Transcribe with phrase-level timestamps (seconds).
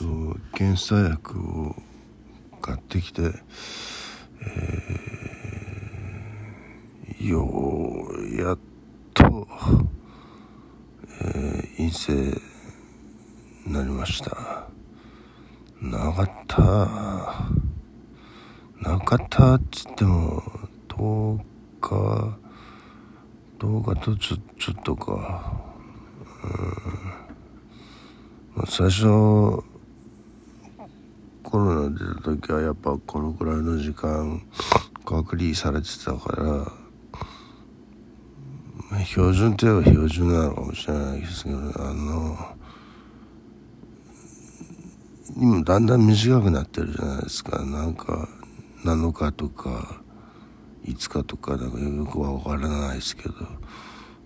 [0.00, 1.76] と検査薬を
[2.62, 8.58] 買ってきて、えー、ようやっ
[9.12, 9.46] と、
[11.20, 12.14] えー、陰性
[13.66, 14.68] になりました。
[15.82, 16.64] なかった。
[18.80, 20.42] なかったっつっても
[20.88, 21.42] 10
[21.82, 22.38] 日
[23.58, 25.60] 10日とちょちょっとか。
[28.56, 28.66] うん。
[28.66, 29.69] 最初
[31.50, 34.42] コロナ出た時はやっぱこのくらいの時間
[35.04, 36.32] 隔離されてたか
[38.88, 41.60] ら標準といえば標準なのかもしれないですけどあ
[41.94, 42.36] の
[45.36, 47.64] 今だんだん短くなってるじゃないですか。
[47.64, 48.28] なんか
[48.84, 50.02] 7日とか
[50.84, 53.34] 5日とかなんかよくは分からないですけど。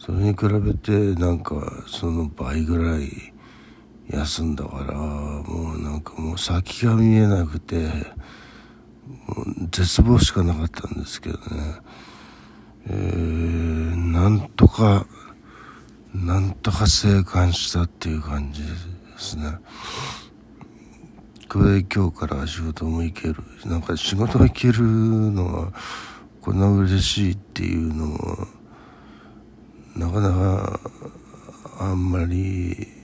[0.00, 3.34] それに比べてなんかその倍ぐらい
[4.12, 7.90] 休んだからもうなんかもう先が見えなくて
[9.70, 11.40] 絶望しかなかったんですけどね。
[12.88, 15.06] えー、なんとか
[16.12, 18.68] なんとか生還したっていう感じで
[19.18, 19.58] すね。
[21.48, 23.36] これ今日から仕事も行ける。
[23.64, 25.72] なんか仕事行けるのが
[26.40, 28.46] こんな嬉しいっていうのも
[29.94, 30.80] なかなか
[31.78, 32.99] あんまり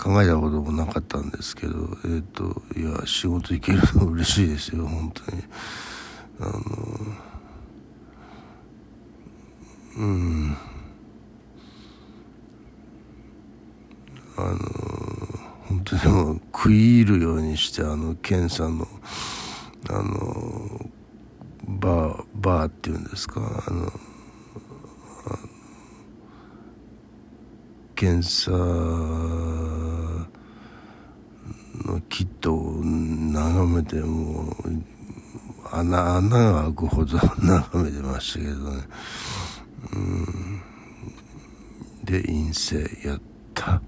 [0.00, 5.42] 考えたこともなかったんですけど、えっ、ー、と、いや、仕事行けるの嬉しいですよ、本当に。
[6.40, 6.52] あの、
[9.98, 10.56] うん。
[14.38, 14.58] あの、
[15.68, 18.88] 本当にもう食い入るようにして、あの、検査の、
[19.90, 20.90] あの、
[21.68, 23.92] バー、バーっていうんですか、あの、
[27.94, 28.50] 検査
[32.10, 34.54] キットを眺めてもう
[35.72, 38.82] 穴穴が開くほど眺めてましたけどね。
[39.94, 40.62] うん。
[42.04, 43.20] で陰性やっ
[43.54, 43.80] た。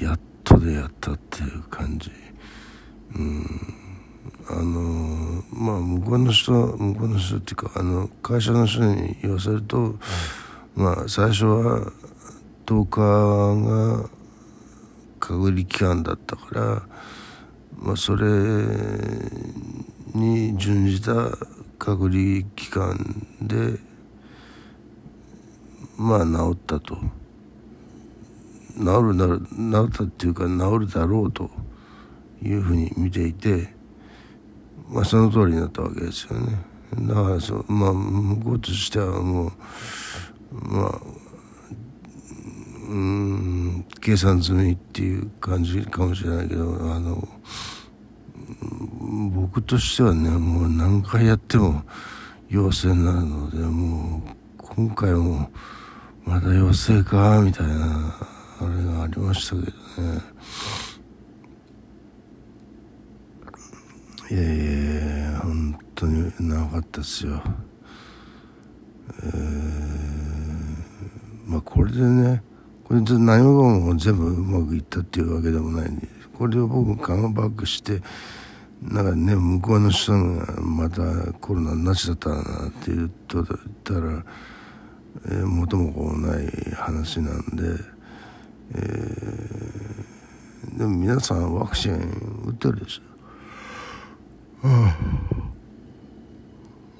[0.00, 2.10] やっとでやったっていう感じ。
[3.14, 3.46] うん。
[4.48, 9.96] あのまあ向こうの人向こうの人っていうかあの会社の人に言わせると、
[10.74, 11.92] まあ最初は
[12.64, 14.10] 10日が
[15.20, 16.82] 隔離期間だったから、
[17.82, 18.24] まあ、それ
[20.14, 21.12] に準じた
[21.78, 22.96] 隔離期間
[23.42, 23.80] で
[25.96, 26.96] まあ治ったと。
[28.78, 29.46] 治るなる治
[29.88, 31.50] ったっていうか治るだろうと
[32.42, 33.74] いうふうに見ていて
[34.88, 36.58] まあその通りになったわけですよね。
[36.94, 39.52] だからそまあ向こうとしてはもう
[40.52, 41.00] まあ
[42.92, 47.26] うん計算済みっていう感じかもしれないけどあの
[49.30, 51.82] 僕としてはねもう何回やっても
[52.50, 54.22] 陽性になるのでもう
[54.58, 55.50] 今回も
[56.26, 58.14] まだ陽性かみたいな
[58.60, 59.72] あれがありましたけどね。
[64.30, 67.42] いやいや本当に長かったですよ。
[69.24, 69.40] えー、
[71.46, 72.42] まあこれでね
[72.92, 78.02] これで何も全部うまくいったっていうわけでもないんでこれを僕カムバックして
[78.82, 83.10] なんかね向こうの人がまたコロナなしだったなって言っ
[83.82, 84.22] たら、
[85.24, 87.62] えー、元も子もない話なんで、
[88.74, 94.96] えー、でも皆さんワクチン打ってるでしょ、はあ、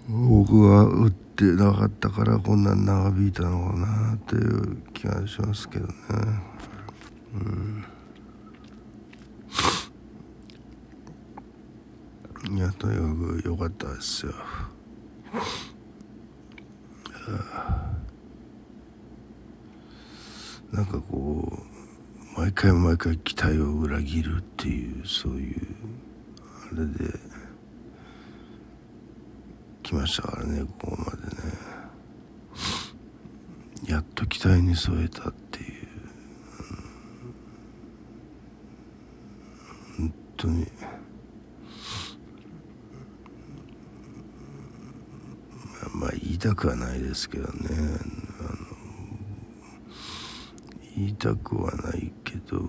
[0.09, 5.95] 僕は打ってってなかったからこんなに長引いたのかなっていう気がしますけどね。
[7.35, 7.85] うん。
[12.57, 13.03] いやとにか
[13.43, 14.35] く良かったですよ。
[20.71, 21.63] なんかこ
[22.37, 25.57] う毎回毎回期待を裏切るっていうそういう
[26.73, 27.32] あれで。
[29.93, 31.53] きましたからねここまでね。
[33.87, 35.89] やっと期待に添えたっていう、
[39.99, 40.67] うん、本当に。
[45.95, 47.53] まあ言いたくはないですけどね。
[50.97, 52.63] 言いたくはないけど。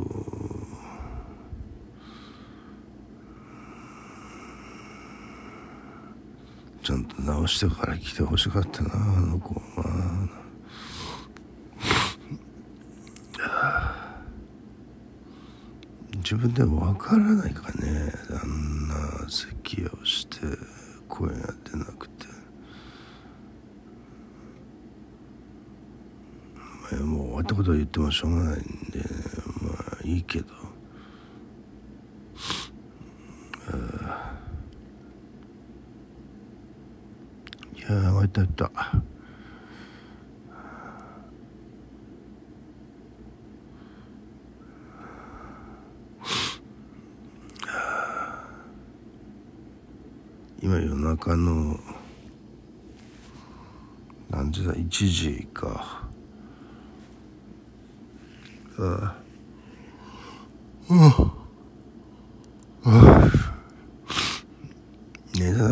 [6.83, 10.27] ちゃんと直してから来てほしかったなあの子は。
[16.17, 20.39] 自分でも分からないかねあんな咳をして
[21.07, 22.27] 声が出なくて。
[27.01, 28.99] もう終わったことは言ってもしょうがないんで
[29.61, 30.72] まあいいけど。
[37.93, 38.71] やー終った終った。
[50.61, 51.79] 今夜中の
[54.29, 56.07] 何時だ？1時か。
[58.79, 59.23] ああ。
[60.89, 61.33] うん
[65.35, 65.67] 寝た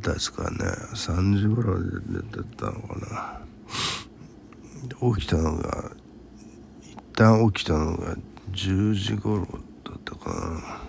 [0.00, 0.56] のが早かったですからね
[0.94, 3.40] 3時頃で寝てたのかな。
[5.14, 5.90] 起きたのが
[6.82, 8.16] 一旦起きたのが
[8.52, 9.46] 10時頃
[9.84, 10.80] だったかな。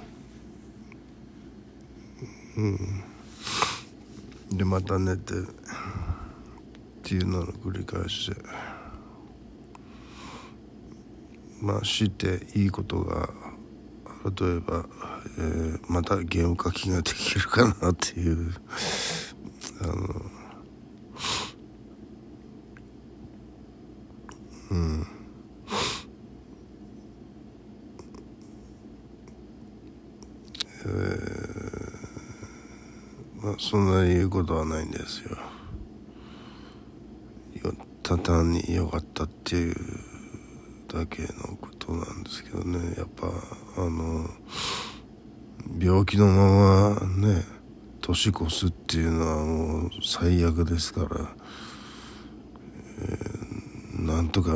[2.57, 2.77] うん。
[4.57, 5.43] でまた寝てっ
[7.03, 8.37] ていうのの繰り返しで
[11.61, 13.29] まあしていいことが
[14.25, 14.85] 例えば、
[15.37, 18.53] えー、またゲーム書きができるかなっていう。
[19.83, 19.94] あの
[24.72, 25.07] うん
[30.83, 35.38] えー、まあそんなに言うことはないんですよ。
[38.12, 39.75] ただに良かったっていう
[40.89, 43.28] だけのことなんですけどねやっぱ
[43.78, 44.30] あの
[45.80, 47.60] 病気のままね
[48.11, 51.33] 年越すっていうのはもう最悪ですから、
[52.99, 54.51] えー、なんとか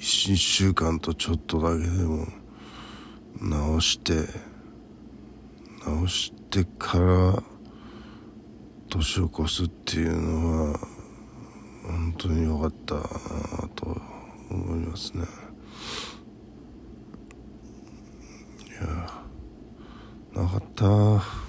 [0.00, 2.26] 1週間とちょっとだけでも
[3.78, 4.26] 治して
[5.84, 7.42] 治してから
[8.88, 10.78] 年を越すっていうのは
[11.84, 13.02] 本当に良かったな
[13.76, 13.96] と
[14.50, 15.24] 思いますね。
[18.68, 21.45] いやなかった。